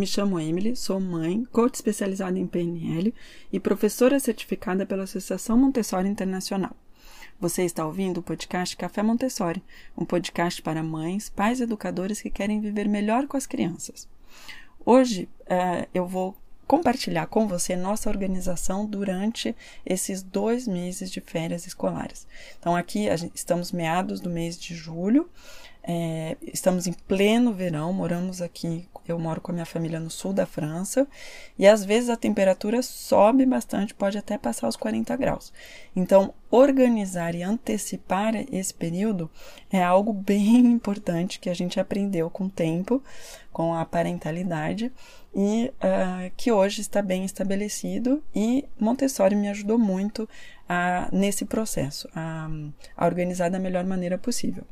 [0.00, 3.14] me chamo Emily, sou mãe, coach especializada em PNL
[3.52, 6.74] e professora certificada pela Associação Montessori Internacional.
[7.38, 9.62] Você está ouvindo o podcast Café Montessori,
[9.94, 14.08] um podcast para mães, pais e educadores que querem viver melhor com as crianças.
[14.86, 16.34] Hoje uh, eu vou
[16.66, 19.54] compartilhar com você nossa organização durante
[19.84, 22.26] esses dois meses de férias escolares.
[22.58, 25.28] Então, aqui gente, estamos meados do mês de julho,
[25.92, 30.32] é, estamos em pleno verão, moramos aqui, eu moro com a minha família no sul
[30.32, 31.04] da França,
[31.58, 35.52] e às vezes a temperatura sobe bastante, pode até passar os 40 graus.
[35.96, 39.28] Então, organizar e antecipar esse período
[39.68, 43.02] é algo bem importante que a gente aprendeu com o tempo,
[43.52, 44.92] com a parentalidade,
[45.34, 50.28] e uh, que hoje está bem estabelecido, e Montessori me ajudou muito
[50.68, 52.48] a, nesse processo, a,
[52.96, 54.64] a organizar da melhor maneira possível.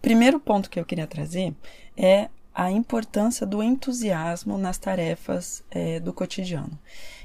[0.00, 1.54] Primeiro ponto que eu queria trazer
[1.96, 6.78] é a importância do entusiasmo nas tarefas é, do cotidiano.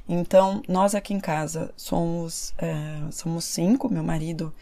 [0.07, 4.53] Então, nós aqui em casa somos, é, somos cinco, meu marido,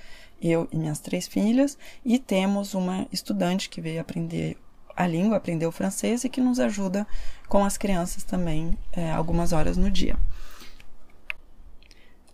[0.42, 4.58] eu e minhas três filhas, e temos uma estudante que veio aprender
[4.96, 7.06] a língua, aprender o francês e que nos ajuda
[7.48, 10.18] com as crianças também é, algumas horas no dia.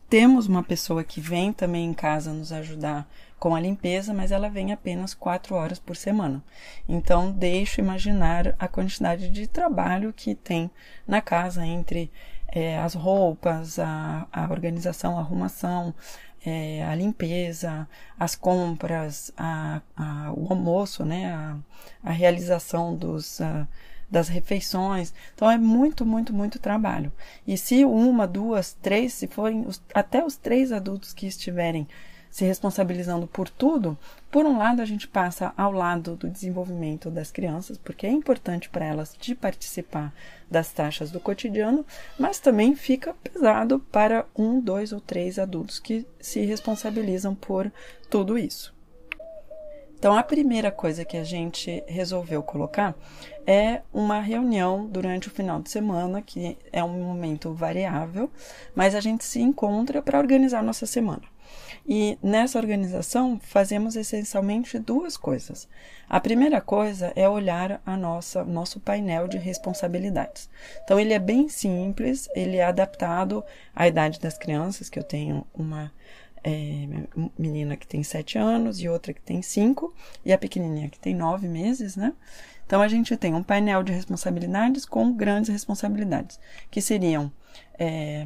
[0.10, 3.08] Temos uma pessoa que vem também em casa nos ajudar
[3.38, 6.44] com a limpeza, mas ela vem apenas quatro horas por semana.
[6.88, 10.72] Então, deixo imaginar a quantidade de trabalho que tem
[11.08, 12.12] na casa entre
[12.48, 15.94] é, as roupas, a, a, organização, a arrumação,
[16.44, 17.88] é, a limpeza,
[18.20, 21.56] as compras, a, a, o almoço, né, a,
[22.04, 23.40] a realização dos
[24.10, 25.14] das refeições.
[25.36, 27.12] Então é muito, muito, muito trabalho.
[27.48, 31.88] E se uma, duas, três, se forem os, até os três adultos que estiverem
[32.30, 33.98] se responsabilizando por tudo,
[34.30, 38.70] por um lado a gente passa ao lado do desenvolvimento das crianças, porque é importante
[38.70, 40.14] para elas de participar
[40.50, 41.86] das taxas do cotidiano,
[42.20, 47.72] mas também fica pesado para um, dois ou três adultos que se responsabilizam por
[48.10, 48.78] tudo isso.
[50.00, 52.96] Então, a primeira coisa que a gente resolveu colocar
[53.46, 58.32] é uma reunião durante o final de semana, que é um momento variável,
[58.74, 61.24] mas a gente se encontra para organizar nossa semana.
[61.86, 65.68] E nessa organização fazemos essencialmente duas coisas.
[66.08, 70.50] A primeira coisa é olhar a nossa nosso painel de responsabilidades.
[70.84, 73.44] Então ele é bem simples, ele é adaptado
[73.76, 75.92] à idade das crianças, que eu tenho uma
[76.44, 76.88] é,
[77.38, 81.14] menina que tem sete anos e outra que tem cinco, e a pequenininha que tem
[81.14, 82.14] nove meses, né?
[82.66, 86.40] Então a gente tem um painel de responsabilidades com grandes responsabilidades,
[86.70, 87.32] que seriam
[87.80, 88.26] é,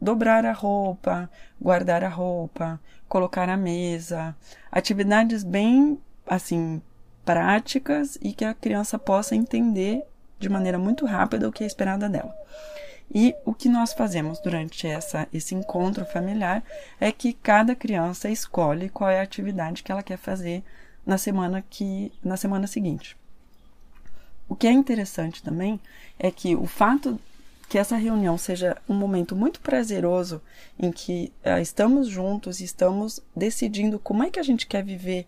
[0.00, 1.30] dobrar a roupa,
[1.60, 4.36] guardar a roupa, colocar a mesa,
[4.72, 6.82] atividades bem assim
[7.24, 10.02] práticas e que a criança possa entender
[10.38, 12.34] de maneira muito rápida o que é esperado dela.
[13.12, 16.62] E o que nós fazemos durante essa, esse encontro familiar
[17.00, 20.62] é que cada criança escolhe qual é a atividade que ela quer fazer
[21.06, 23.16] na semana que na semana seguinte.
[24.48, 25.80] O que é interessante também
[26.18, 27.18] é que o fato
[27.68, 30.40] que essa reunião seja um momento muito prazeroso
[30.78, 35.26] em que uh, estamos juntos e estamos decidindo como é que a gente quer viver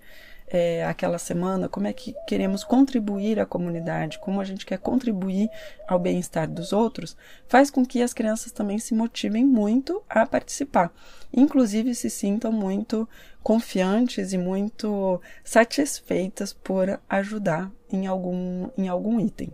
[0.49, 5.51] é, aquela semana, como é que queremos contribuir à comunidade, como a gente quer contribuir
[5.89, 7.17] ao bem-estar dos outros,
[7.49, 10.93] faz com que as crianças também se motivem muito a participar.
[11.33, 13.09] Inclusive se sintam muito
[13.43, 19.53] confiantes e muito satisfeitas por ajudar em algum, em algum item.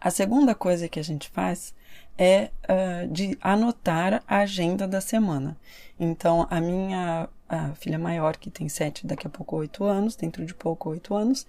[0.00, 1.74] A segunda coisa que a gente faz
[2.16, 5.56] é uh, de anotar a agenda da semana.
[5.98, 10.46] Então, a minha a filha maior, que tem sete, daqui a pouco oito anos, dentro
[10.46, 11.46] de pouco oito anos,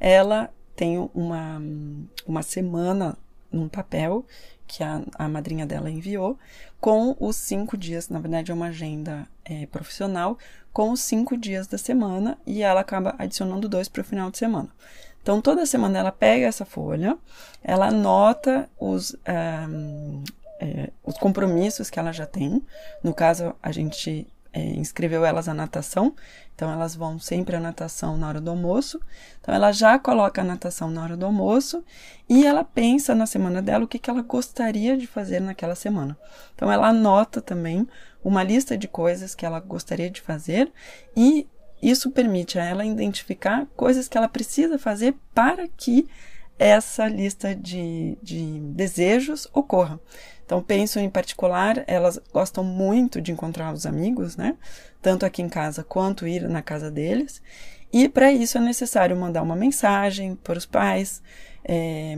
[0.00, 1.62] ela tem uma,
[2.26, 3.16] uma semana
[3.52, 4.26] num papel
[4.66, 6.36] que a, a madrinha dela enviou,
[6.80, 10.36] com os cinco dias, na verdade é uma agenda é, profissional,
[10.72, 14.38] com os cinco dias da semana, e ela acaba adicionando dois para o final de
[14.38, 14.68] semana.
[15.22, 17.16] Então, toda semana ela pega essa folha,
[17.62, 19.16] ela anota os,
[19.70, 20.24] um,
[20.60, 22.60] é, os compromissos que ela já tem.
[23.02, 26.14] No caso, a gente é, inscreveu elas na natação,
[26.54, 29.00] então elas vão sempre à natação na hora do almoço.
[29.40, 31.84] Então ela já coloca a natação na hora do almoço
[32.28, 36.16] e ela pensa na semana dela o que, que ela gostaria de fazer naquela semana.
[36.54, 37.86] Então ela anota também
[38.22, 40.72] uma lista de coisas que ela gostaria de fazer
[41.16, 41.48] e
[41.82, 46.08] isso permite a ela identificar coisas que ela precisa fazer para que
[46.58, 50.00] essa lista de, de desejos ocorra.
[50.44, 54.56] Então, penso em particular, elas gostam muito de encontrar os amigos, né?
[55.00, 57.40] Tanto aqui em casa quanto ir na casa deles.
[57.92, 61.22] E para isso é necessário mandar uma mensagem para os pais,
[61.64, 62.14] é,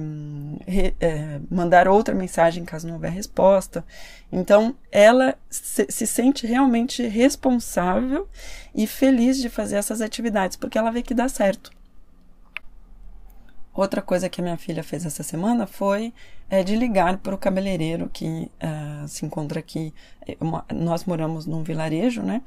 [0.99, 3.85] é, mandar outra mensagem caso não houver resposta.
[4.33, 8.27] Então, ela se, se, sente realmente responsável
[8.75, 11.71] e feliz de fazer essas atividades, porque ela vê que dá certo.
[13.77, 16.15] Outra coisa que a minha filha fez essa semana foi
[16.49, 19.93] é, de ligar para o cabeleireiro que uh, se encontra aqui.
[20.41, 22.41] Uma, nós moramos num vilarejo, né?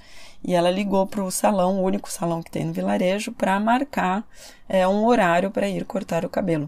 [0.43, 4.27] E ela ligou para o salão, o único salão que tem no vilarejo, para marcar
[4.67, 6.67] é, um horário para ir cortar o cabelo.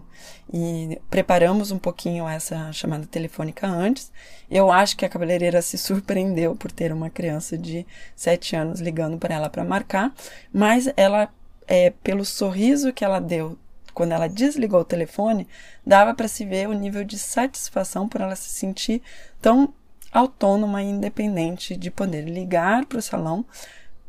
[0.52, 4.12] E preparamos um pouquinho essa chamada telefônica antes.
[4.48, 9.18] Eu acho que a cabeleireira se surpreendeu por ter uma criança de 7 anos ligando
[9.18, 10.14] para ela para marcar,
[10.52, 11.28] mas ela,
[11.66, 13.58] é, pelo sorriso que ela deu
[13.92, 15.48] quando ela desligou o telefone,
[15.86, 19.02] dava para se ver o nível de satisfação por ela se sentir
[19.40, 19.72] tão
[20.12, 23.44] autônoma e independente de poder ligar para o salão,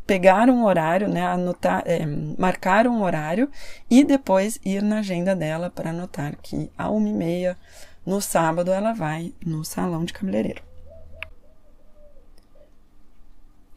[0.06, 2.06] pegar um horário, né, anotar, é,
[2.38, 3.50] marcar um horário
[3.90, 7.58] e depois ir na agenda dela para anotar que a uma e meia
[8.06, 10.73] no sábado ela vai no salão de cabeleireiro.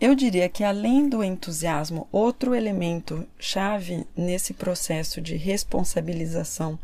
[0.01, 6.79] Eu diria que, além do entusiasmo, outro elemento chave nesse processo de responsabilização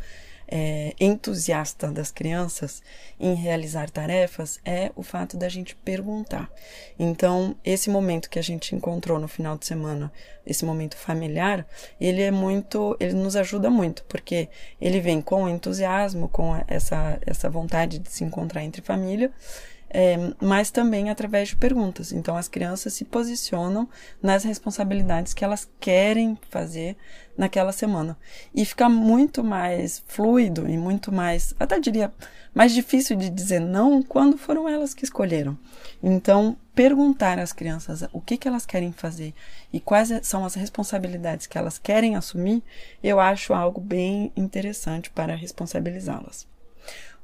[0.54, 2.82] é, entusiasta das crianças
[3.18, 6.50] em realizar tarefas é o fato da gente perguntar.
[6.98, 10.12] Então, esse momento que a gente encontrou no final de semana,
[10.46, 11.66] esse momento familiar,
[11.98, 14.48] ele é muito, ele nos ajuda muito, porque
[14.78, 19.32] ele vem com entusiasmo, com essa, essa vontade de se encontrar entre família
[19.94, 22.12] é, mas também através de perguntas.
[22.12, 23.86] Então, as crianças se posicionam
[24.22, 26.96] nas responsabilidades que elas querem fazer
[27.36, 28.16] naquela semana.
[28.54, 32.10] E fica muito mais fluido e muito mais, até diria,
[32.54, 35.58] mais difícil de dizer não quando foram elas que escolheram.
[36.02, 39.34] Então, perguntar às crianças o que, que elas querem fazer
[39.70, 42.62] e quais são as responsabilidades que elas querem assumir,
[43.02, 46.50] eu acho algo bem interessante para responsabilizá-las.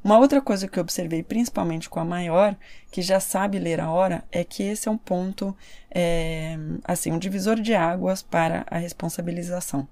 [0.02, 2.56] Uma outra coisa que eu observei, principalmente com a maior,
[2.90, 5.56] que já sabe ler a hora, é que esse é um ponto,
[5.90, 9.88] é, assim, um divisor de águas para a responsabilização.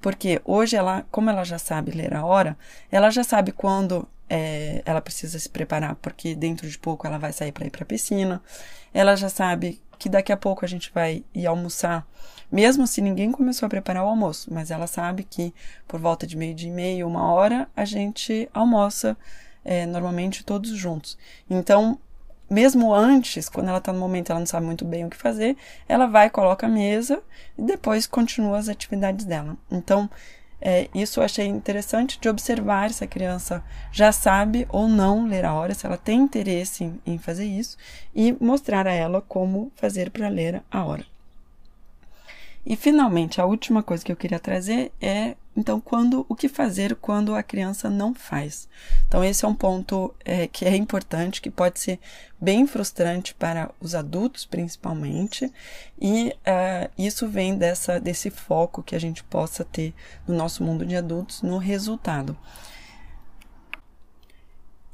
[0.00, 2.56] Porque hoje ela, como ela já sabe ler a hora,
[2.90, 7.32] ela já sabe quando é, ela precisa se preparar, porque dentro de pouco ela vai
[7.32, 8.42] sair para ir para a piscina.
[8.92, 12.04] Ela já sabe que daqui a pouco a gente vai ir almoçar,
[12.50, 15.54] mesmo se ninguém começou a preparar o almoço, mas ela sabe que
[15.86, 19.16] por volta de meio dia e meio, uma hora, a gente almoça
[19.64, 21.16] é, normalmente todos juntos.
[21.48, 21.96] Então,
[22.50, 25.56] mesmo antes, quando ela está no momento ela não sabe muito bem o que fazer,
[25.88, 27.22] ela vai, coloca a mesa
[27.56, 29.56] e depois continua as atividades dela.
[29.70, 30.10] Então,
[30.64, 35.44] é, isso eu achei interessante de observar se a criança já sabe ou não ler
[35.44, 37.76] a hora, se ela tem interesse em, em fazer isso,
[38.14, 41.04] e mostrar a ela como fazer para ler a hora.
[42.64, 46.96] E finalmente, a última coisa que eu queria trazer é então quando o que fazer
[46.96, 48.68] quando a criança não faz.
[49.06, 51.98] Então esse é um ponto é, que é importante, que pode ser
[52.40, 55.52] bem frustrante para os adultos principalmente,
[56.00, 59.94] e uh, isso vem dessa desse foco que a gente possa ter
[60.26, 62.36] no nosso mundo de adultos no resultado.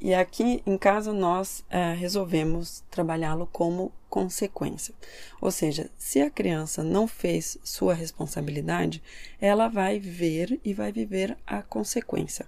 [0.01, 4.95] E aqui em casa nós uh, resolvemos trabalhá-lo como consequência.
[5.41, 9.03] Ou seja, se a criança não fez sua responsabilidade,
[9.41, 12.47] ela vai ver e vai viver a consequência.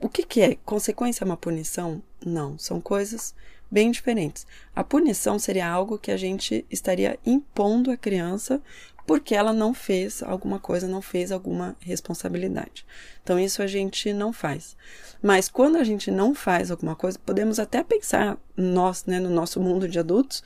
[0.00, 0.54] O que, que é?
[0.64, 2.02] Consequência é uma punição?
[2.24, 3.34] Não, são coisas
[3.70, 4.46] bem diferentes.
[4.74, 8.60] A punição seria algo que a gente estaria impondo à criança
[9.06, 12.86] porque ela não fez alguma coisa, não fez alguma responsabilidade.
[13.22, 14.76] Então, isso a gente não faz.
[15.22, 19.60] Mas quando a gente não faz alguma coisa, podemos até pensar, nós, né, no nosso
[19.60, 20.42] mundo de adultos,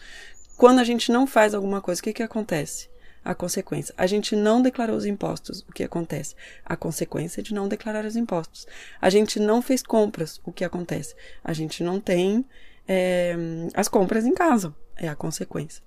[0.56, 2.90] quando a gente não faz alguma coisa, o que, que acontece?
[3.24, 3.94] A consequência.
[3.96, 5.60] A gente não declarou os impostos.
[5.68, 6.34] O que acontece?
[6.64, 8.66] A consequência de não declarar os impostos.
[9.00, 10.40] A gente não fez compras.
[10.44, 11.14] O que acontece?
[11.44, 12.44] A gente não tem
[12.88, 13.36] é,
[13.74, 14.74] as compras em casa.
[14.96, 15.82] É a consequência.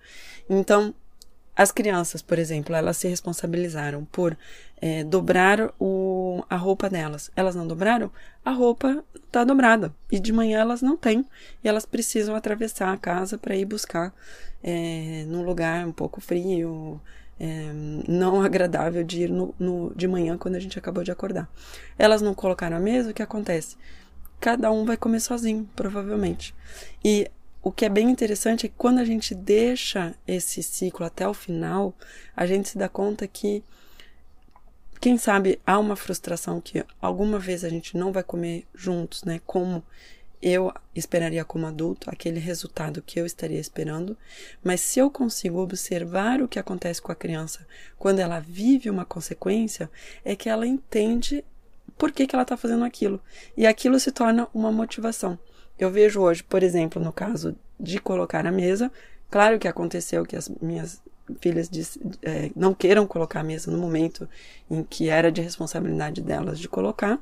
[0.49, 0.93] Então,
[1.61, 4.35] as crianças, por exemplo, elas se responsabilizaram por
[4.81, 7.29] é, dobrar o, a roupa delas.
[7.35, 8.11] Elas não dobraram?
[8.43, 9.93] A roupa está dobrada.
[10.11, 11.23] E de manhã elas não têm.
[11.63, 14.11] E elas precisam atravessar a casa para ir buscar
[14.63, 16.99] é, num lugar um pouco frio,
[17.39, 17.71] é,
[18.07, 21.47] não agradável de ir no, no, de manhã quando a gente acabou de acordar.
[21.95, 23.77] Elas não colocaram a mesa, o que acontece?
[24.39, 26.55] Cada um vai comer sozinho, provavelmente.
[27.05, 27.29] E
[27.63, 31.33] o que é bem interessante é que quando a gente deixa esse ciclo até o
[31.33, 31.95] final,
[32.35, 33.63] a gente se dá conta que,
[34.99, 39.39] quem sabe, há uma frustração que alguma vez a gente não vai comer juntos, né?
[39.45, 39.83] Como
[40.41, 44.17] eu esperaria como adulto, aquele resultado que eu estaria esperando,
[44.63, 49.05] mas se eu consigo observar o que acontece com a criança quando ela vive uma
[49.05, 49.89] consequência,
[50.25, 51.45] é que ela entende
[51.95, 53.21] por que, que ela está fazendo aquilo.
[53.55, 55.37] E aquilo se torna uma motivação.
[55.81, 58.91] Eu vejo hoje, por exemplo, no caso de colocar a mesa,
[59.31, 61.01] claro que aconteceu que as minhas
[61.39, 64.29] filhas disse, é, não queiram colocar a mesa no momento
[64.69, 67.19] em que era de responsabilidade delas de colocar.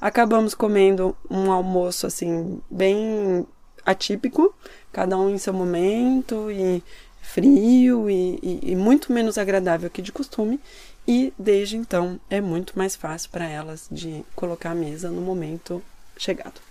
[0.00, 3.46] Acabamos comendo um almoço assim bem
[3.84, 4.54] atípico,
[4.90, 6.82] cada um em seu momento e
[7.20, 10.58] frio e, e, e muito menos agradável que de costume.
[11.06, 15.82] E desde então é muito mais fácil para elas de colocar a mesa no momento
[16.16, 16.67] chegado.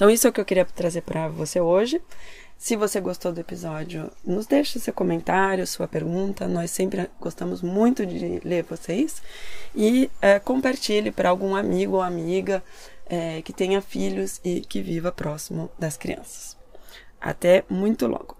[0.00, 2.00] Então, isso é o que eu queria trazer para você hoje.
[2.56, 6.48] Se você gostou do episódio, nos deixe seu comentário, sua pergunta.
[6.48, 9.22] Nós sempre gostamos muito de ler vocês.
[9.76, 12.64] E é, compartilhe para algum amigo ou amiga
[13.04, 16.56] é, que tenha filhos e que viva próximo das crianças.
[17.20, 18.39] Até muito logo!